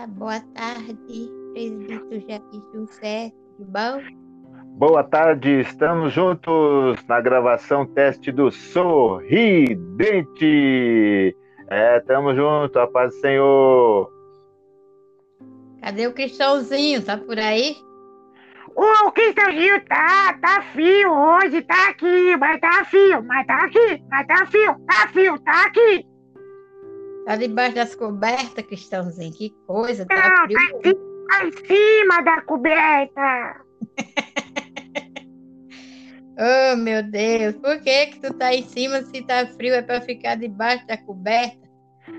[0.00, 2.40] Olá, boa tarde, presbítero Jair
[2.72, 4.00] José, tudo bom?
[4.78, 9.76] Boa tarde, estamos juntos na gravação teste do Sorridente.
[11.68, 14.10] É, estamos juntos, a paz do Senhor.
[15.82, 17.04] Cadê o Cristãozinho?
[17.04, 17.76] Tá por aí?
[18.74, 24.26] O Cristãozinho tá, tá fio hoje, tá aqui, mas tá fio, mas tá aqui, mas
[24.26, 26.09] tá fio, tá fio, tá aqui.
[27.30, 30.58] Tá debaixo das cobertas, Cristãozinho, que coisa, tá Não, frio.
[30.58, 30.94] tá em,
[31.28, 33.60] tá em cima da coberta.
[36.42, 39.74] Oh, meu Deus, por que que tu tá em cima se tá frio?
[39.74, 41.68] É pra ficar debaixo da coberta?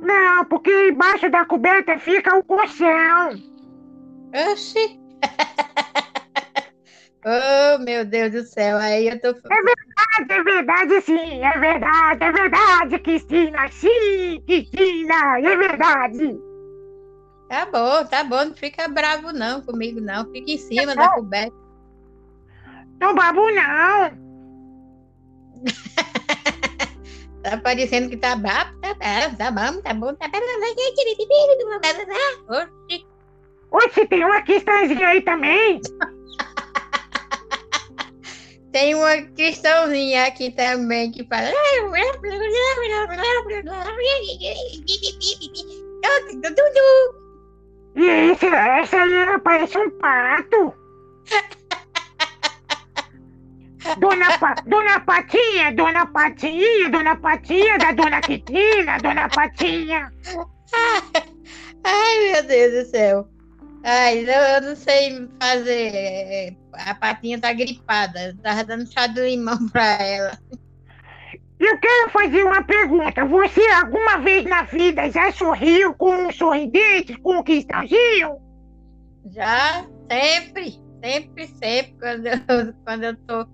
[0.00, 3.30] Não, porque embaixo da coberta fica o colchão.
[4.52, 5.00] Oxi!
[7.24, 9.28] oh, meu Deus do céu, aí eu tô...
[9.28, 16.38] Ah, É verdade, sim, é verdade, é verdade, Cristina, sim, Cristina, é verdade.
[17.48, 21.54] Tá bom, tá bom, não fica bravo não comigo não, fica em cima da coberta.
[23.00, 24.24] Não babo não.
[27.42, 30.28] Tá parecendo que tá bravo, tá bravo, tá bom, tá bom, tá
[32.48, 33.06] Oxi,
[33.70, 35.78] Oxe, tem uma questãozinha aí também.
[38.74, 41.46] Tem uma cristãozinha aqui também que fala.
[47.94, 50.74] E esse, essa aí parece um pato.
[53.98, 60.12] Dona, pa, Dona Patinha, Dona Patinha, Dona Patinha, da Dona Quitina, Dona Patinha.
[61.84, 63.33] Ai, meu Deus do céu.
[63.86, 66.56] Ai, eu, não sei fazer.
[66.72, 68.28] A patinha tá gripada.
[68.28, 70.38] Eu tava dando chá de limão pra ela.
[71.60, 73.24] Eu quero fazer uma pergunta.
[73.26, 78.38] Você alguma vez na vida já sorriu com um sorridente, com um cristãozinho?
[79.30, 81.94] Já, sempre, sempre, sempre.
[82.00, 83.46] Quando eu, quando eu tô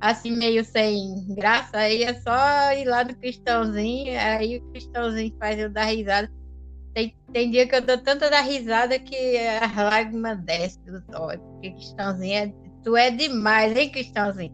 [0.00, 4.20] assim, meio sem graça, aí é só ir lá no cristãozinho.
[4.20, 6.30] Aí o cristãozinho faz eu dar risada.
[6.98, 11.40] Tem, tem dia que eu dou tanta da risada que as lágrimas descem dos olhos.
[11.52, 12.52] Porque cristãozinho é.
[12.82, 14.52] Tu é demais, hein, cristãozinho?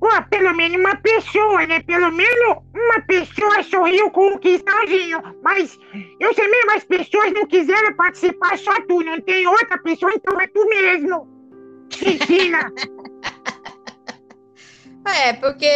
[0.00, 1.80] Ó, pelo menos uma pessoa, né?
[1.80, 5.22] Pelo menos uma pessoa sorriu com um cristãozinho.
[5.44, 5.78] Mas
[6.18, 9.04] eu sei mesmo, as pessoas não quiseram participar, só tu.
[9.04, 11.28] Não tem outra pessoa, então é tu mesmo.
[11.90, 12.68] Cristina.
[15.02, 15.66] É, porque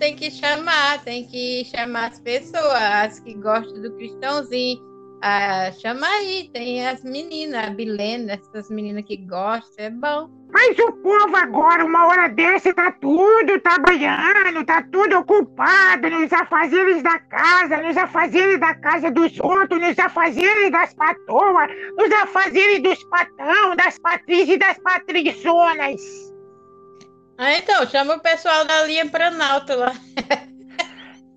[0.00, 4.93] tem que chamar, tem que chamar as pessoas, as que gostam do cristãozinho.
[5.26, 10.28] Ah, chama aí, tem as meninas, a Bilena, essas meninas que gostam, é bom.
[10.52, 17.02] Mas o povo agora, uma hora dessa, tá tudo trabalhando, tá tudo ocupado nos afazeres
[17.02, 23.02] da casa, nos afazeres da casa dos outros, nos afazeres das patoas, nos afazeres dos
[23.04, 26.02] patão, das patrícias e das patriçonas.
[27.38, 29.94] Ah, então, chama o pessoal da linha Planalto lá.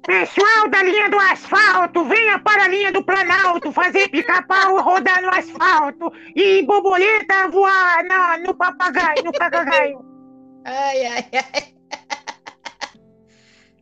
[0.07, 5.29] Pessoal da linha do asfalto, venha para a linha do Planalto fazer pica-pau rodar no
[5.29, 9.99] asfalto e borboleta voar na, no papagaio, no papagaio.
[10.63, 11.73] Ai, ai, ai.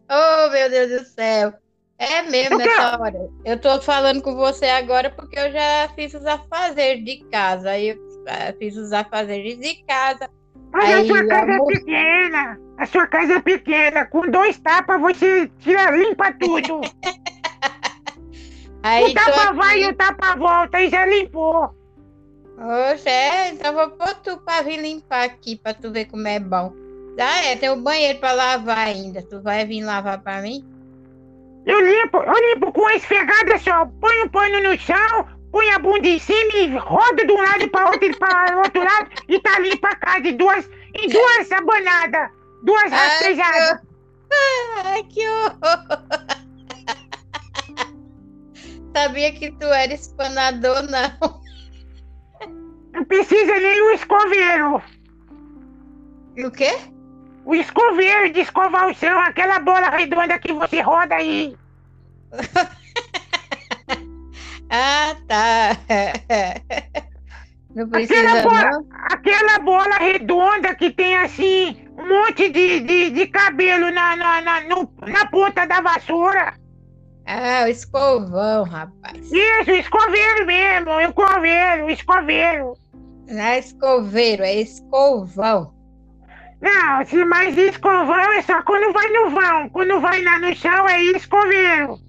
[0.08, 1.54] Oh, meu Deus do céu.
[1.98, 3.30] É mesmo nessa hora.
[3.44, 7.72] Eu tô falando com você agora porque eu já fiz os afazeres de casa.
[7.72, 7.98] Aí eu
[8.28, 10.30] ah, fiz os afazeres de casa.
[10.76, 15.00] Mas a Aí, sua casa é pequena, a sua casa é pequena, com dois tapas
[15.00, 16.82] você tira, limpa tudo.
[18.84, 21.74] Aí o tapa tô vai e o tapa volta e já limpou.
[22.58, 26.40] Oxe, é, então vou pôr tu pra vir limpar aqui pra tu ver como é
[26.40, 26.74] bom.
[27.18, 29.24] Ah, é, tem o banheiro pra lavar ainda.
[29.24, 30.66] Tu vai vir lavar pra mim?
[31.66, 33.86] Eu limpo, eu limpo com uma esfregada só.
[34.02, 35.26] Põe o pano no chão,
[35.56, 38.84] põe a bunda em cima e roda de um lado para outro e para outro
[38.84, 42.30] lado e tá limpa a casa em duas, em duas sabanadas,
[42.62, 43.80] duas rastejadas.
[44.84, 45.88] Ai, que horror!
[48.94, 51.42] Sabia que tu era espanador, não.
[52.92, 54.84] Não precisa nem o escoveiro.
[56.38, 56.78] O quê?
[57.46, 61.56] O escoveiro de escovar o chão, aquela bola redonda que você roda aí.
[64.70, 65.78] Ah, tá.
[67.76, 68.88] Não precisa, Aquela bola, não?
[69.12, 74.62] aquela bola redonda que tem assim um monte de, de, de cabelo na, na, na,
[74.62, 76.54] no- na ponta da vassoura.
[77.26, 79.30] Ah, o escovão, rapaz.
[79.30, 82.74] Isso, escoveiro mesmo, escoveiro, escoveiro.
[83.28, 85.74] Não é escoveiro, é escovão.
[86.62, 89.70] Não, se mais escovão é só quando vai no vão.
[89.70, 92.00] Quando vai lá no chão é escoveiro.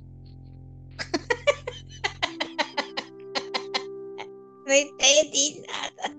[4.67, 6.17] Não entendi nada.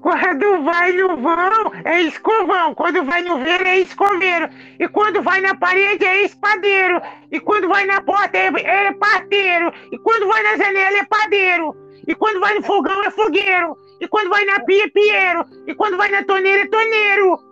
[0.00, 2.74] Quando vai no vão, é escovão.
[2.74, 4.48] Quando vai no ver, é escoveiro.
[4.80, 7.00] E quando vai na parede, é espadeiro.
[7.32, 8.48] E quando vai na porta, é,
[8.88, 9.72] é parteiro.
[9.92, 11.76] E quando vai na janela, é padeiro.
[12.06, 13.76] E quando vai no fogão, é fogueiro.
[14.00, 15.44] E quando vai na pia, é pieiro.
[15.66, 17.38] E quando vai na torneira, é torneiro.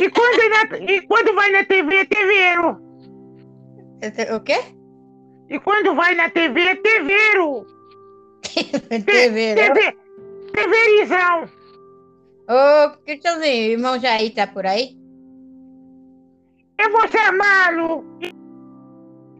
[0.00, 2.87] E quando, é na- e quando vai na TV, é TVero.
[4.34, 4.58] O quê?
[5.48, 7.66] E quando vai na TV, é TVero.
[9.04, 9.70] TV, né?
[9.70, 9.96] TV,
[10.52, 11.48] TVrizão.
[12.48, 14.96] Ô, Cristãozinho, irmão Jair tá por aí?
[16.78, 18.04] Eu vou chamá-lo.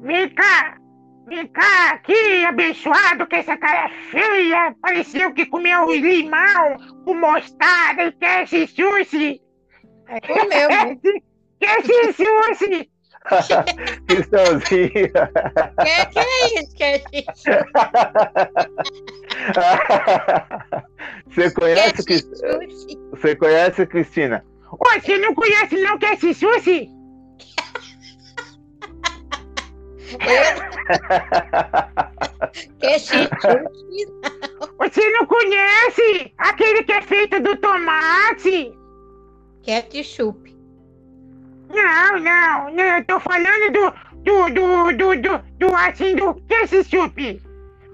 [0.01, 0.79] Vem cá.
[1.27, 4.75] Vem cá aqui, abençoado, que essa cara feia.
[4.81, 9.41] Pareceu que comeu limão com mostarda e quer esse sushi.
[10.09, 11.23] É, comeu, viu?
[11.61, 12.91] Quer esse sushi.
[14.07, 14.91] Cristãozinho.
[14.91, 16.75] que, que é isso?
[16.75, 17.43] Que é isso?
[21.27, 22.99] Você Que conhece, é Cris- sushi?
[23.11, 24.45] você conhece, Cristina?
[24.73, 26.91] Ô, você não conhece não quer esse sushi?
[32.79, 33.29] Que é sushi?
[34.79, 38.73] Você não conhece aquele que é feito do tomate?
[39.63, 40.57] Ketchup.
[41.69, 43.93] Não, não, não, eu tô falando do,
[44.23, 47.43] do, do, do, do, do assim, do ketchup.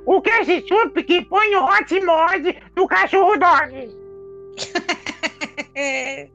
[0.07, 3.89] O ketchup que põe no hot mod do cachorro dog.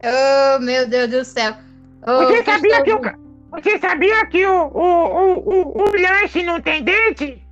[0.00, 1.54] Oh, meu Deus do céu.
[2.06, 3.00] Ô, Você sabia que o,
[3.50, 7.42] você sabia que o, o, o, o, o lanche não tem dente?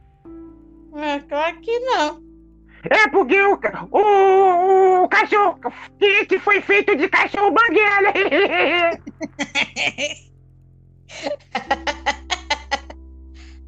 [0.95, 2.23] Ah, claro que não.
[2.91, 3.59] É porque o,
[3.91, 5.59] o, o cachorro
[5.99, 8.13] quente foi feito de cachorro banguela.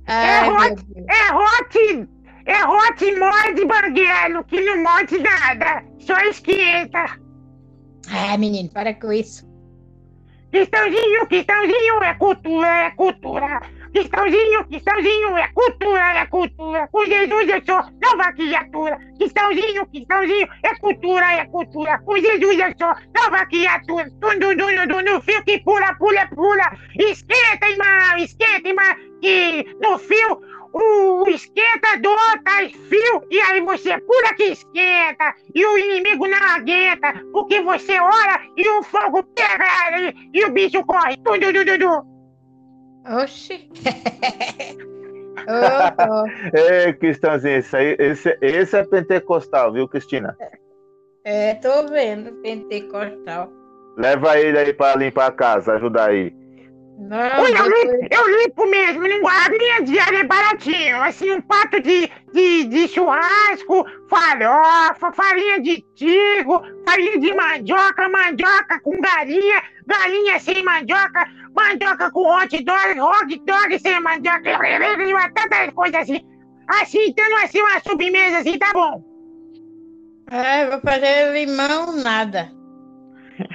[0.07, 0.59] Ai, hot.
[0.59, 1.07] meu Deus.
[1.09, 2.09] É hot,
[2.47, 7.19] é hot mod banguelo, que não morde nada, só esquenta.
[8.11, 9.47] Ai, menino, para com isso.
[10.51, 13.61] Cristãozinho, cristãozinho é cultura, é cultura.
[13.93, 16.89] Cristãozinho, cristãozinho é cultura, é cultura.
[16.89, 18.99] Com Jesus eu sou nova criatura.
[19.19, 21.99] Cristãozinho, cristãozinho é cultura, é cultura.
[22.01, 24.11] Com Jesus eu sou nova criatura.
[24.21, 26.71] Dum, dum, dum, no fio que pula, pula, pula.
[26.99, 28.95] Esquenta, irmão, esquenta, irmão.
[29.21, 30.41] Que no fio
[30.73, 36.39] o esquentador tá em fio e aí você pula que esquenta e o inimigo não
[36.39, 39.65] aguenta porque você ora e o fogo pega
[39.99, 41.17] e, e o bicho corre.
[41.25, 42.18] Tudo, tudo, tudo.
[43.09, 43.69] Oxi.
[45.49, 45.53] Ô,
[46.23, 46.27] ô.
[46.57, 50.37] Ei, Cristãozinho, esse, aí, esse, esse é pentecostal, viu, Cristina?
[51.25, 53.51] É, tô vendo, pentecostal.
[53.97, 56.33] Leva ele aí pra limpar a casa, ajudar aí.
[56.99, 61.01] Não, eu limpo, eu limpo mesmo, a minha diária é baratinho.
[61.01, 68.81] Assim, um pato de, de, de churrasco, farofa, farinha de trigo, farinha de mandioca, mandioca
[68.81, 71.25] com galinha, galinha sem mandioca,
[71.55, 74.43] mandioca com hot dog, hot dog sem mandioca,
[75.37, 76.21] tantas coisas assim.
[76.67, 79.05] Assim, então, assim, uma sobremesa assim, tá bom.
[80.33, 82.51] Eu vou fazer limão nada.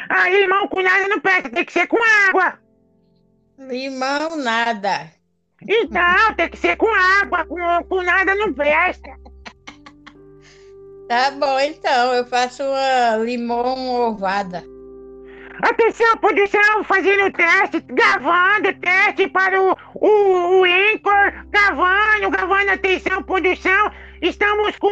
[0.09, 1.97] Ah, limão com nada não presta, tem que ser com
[2.29, 2.62] água.
[3.57, 5.11] Limão nada.
[5.61, 6.87] Então, tem que ser com
[7.21, 9.09] água, com, com nada não presta.
[11.07, 12.13] Tá bom, então.
[12.13, 14.63] Eu faço uma limão ovada.
[15.61, 23.91] Atenção, produção, fazendo teste, gravando teste para o, o, o Anchor, gravando, gravando, atenção, produção.
[24.21, 24.89] Estamos com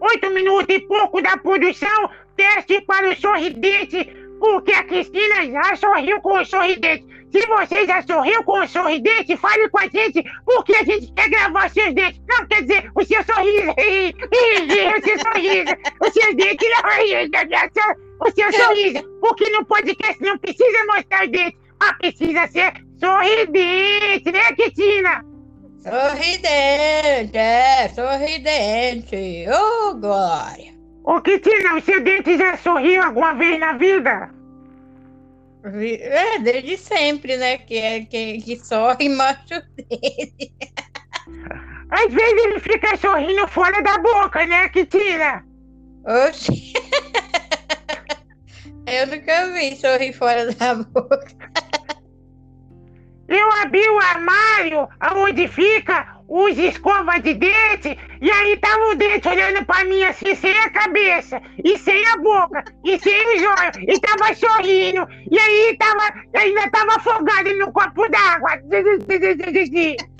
[0.00, 6.20] oito minutos e pouco da produção, teste para o sorridente, porque a Cristina já sorriu
[6.20, 7.06] com o sorridente.
[7.30, 11.28] Se você já sorriu com o sorridente, fale com a gente, porque a gente quer
[11.28, 12.20] gravar seus dentes.
[12.28, 13.70] Não, quer dizer, o seu sorriso.
[13.76, 15.74] o seu sorriso.
[16.00, 18.26] O seu dente não.
[18.26, 19.18] O seu sorriso.
[19.20, 25.24] Porque no podcast não precisa mostrar os dentes, mas precisa ser sorridente, né, Cristina?
[25.80, 29.46] Sorridente, é, sorridente.
[29.50, 30.77] Ô, Glória.
[31.10, 34.28] Ô, Cristina, o seu dente já sorriu alguma vez na vida?
[35.64, 37.56] Vi- É, desde sempre, né?
[37.58, 39.62] Que, é, que, que sorri e mostra o.
[41.90, 45.42] Às vezes ele fica sorrindo fora da boca, né, Cristina?
[46.28, 46.74] Oxi.
[48.86, 51.26] Eu nunca vi sorrir fora da boca.
[53.28, 54.86] Eu abri o armário
[55.16, 60.34] onde fica os escovas de dente, e aí tava o dente olhando pra mim assim,
[60.34, 65.38] sem a cabeça, e sem a boca, e sem os olhos, e tava sorrindo, e
[65.38, 68.60] aí tava, ainda tava afogado no copo d'água.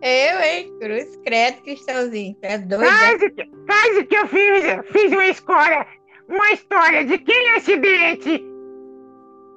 [0.00, 0.72] Eu, hein?
[0.80, 2.36] Cruz credo, Cristãozinho.
[2.42, 2.84] É doido.
[2.84, 5.84] Quase que, que eu fiz, fiz uma história,
[6.28, 8.47] uma história de quem é esse dente?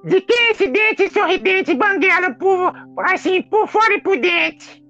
[0.04, 4.84] De quem é esse dente sorridente, banguela por, assim, por fora e por dente?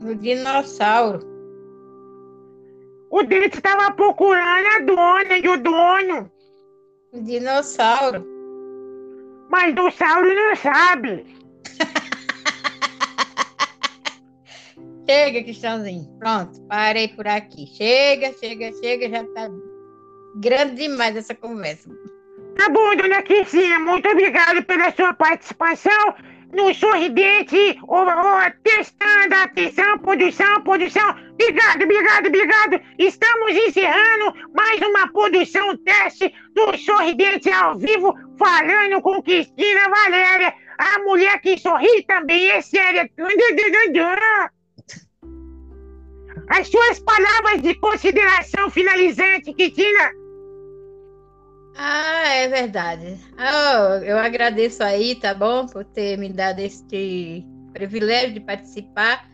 [0.00, 1.20] O dinossauro.
[3.10, 6.30] O dente tava procurando a dona e o dono,
[7.12, 8.24] O dinossauro.
[9.50, 11.26] mas o Sauro não sabe.
[15.08, 16.06] Chega, Cristãozinho.
[16.18, 17.66] Pronto, parei por aqui.
[17.66, 19.10] Chega, chega, chega.
[19.10, 19.50] Já tá
[20.36, 21.90] grande demais essa conversa.
[22.56, 26.14] Tá bom, dona Cristina, muito obrigado pela sua participação
[26.52, 35.10] no Sorridente, ô, ô, testando, atenção, produção, produção, obrigado, obrigado, obrigado, estamos encerrando mais uma
[35.10, 42.50] produção teste do Sorridente ao vivo, falando com Cristina Valéria, a mulher que sorri também
[42.50, 43.10] é séria.
[46.48, 50.21] As suas palavras de consideração finalizante, Cristina.
[51.76, 53.18] Ah, é verdade.
[53.36, 55.66] Ah, eu agradeço aí, tá bom?
[55.66, 59.28] Por ter me dado este privilégio de participar.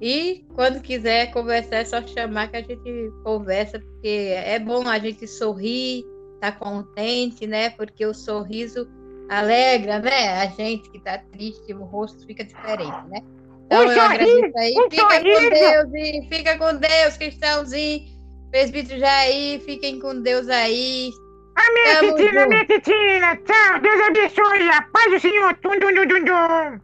[0.00, 4.98] E quando quiser conversar, é só chamar que a gente conversa, porque é bom a
[4.98, 6.04] gente sorrir,
[6.40, 7.70] tá contente, né?
[7.70, 8.86] Porque o sorriso
[9.28, 10.42] alegra, né?
[10.42, 13.20] A gente que tá triste, o rosto fica diferente, né?
[13.66, 14.74] Então Um eu sorriso, agradeço aí.
[14.78, 15.50] um Fica com sorriso.
[15.50, 18.14] Deus e fica com Deus, cristãozinho.
[18.50, 21.10] Presbítero Jair, fiquem com Deus aí.
[21.56, 22.52] Amém, Tamo Titina, junto.
[22.54, 23.36] amém, Titina.
[23.36, 24.68] Tchau, Deus abençoe.
[24.70, 25.54] A paz do Senhor.
[25.54, 26.80] Tum, dum, dum, dum, dum.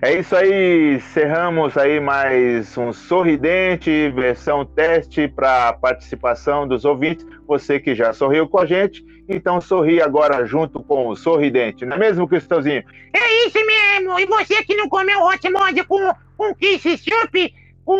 [0.00, 7.26] É isso aí, encerramos aí mais um sorridente, versão teste para participação dos ouvintes.
[7.46, 11.96] Você que já sorriu com a gente, então sorri agora junto com o sorridente, não
[11.96, 12.82] é mesmo, Cristãozinho?
[13.12, 14.18] É isso mesmo.
[14.18, 17.98] E você que não comeu hot mod com, com kiss soup, com,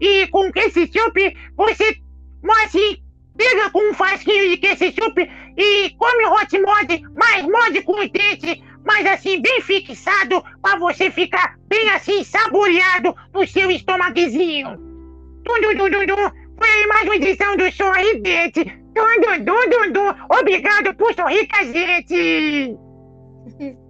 [0.00, 1.98] e com kiss soup, você,
[2.64, 3.02] assim,
[3.36, 5.18] pega com um frasquinho de soup
[5.56, 11.10] e come hot mod, mas mod com os dentes, mas assim, bem fixado, pra você
[11.10, 14.76] ficar bem assim, saboreado no seu estômagozinho.
[15.44, 16.30] Dum, dum, dum, dum, dum.
[16.58, 18.64] Foi aí mais uma edição do Sorridente.
[18.64, 20.14] Dum, dum, dum, dum, dum.
[20.40, 22.76] Obrigado por sorrir com a gente.